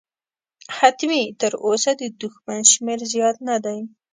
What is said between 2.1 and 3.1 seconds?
دښمن شمېر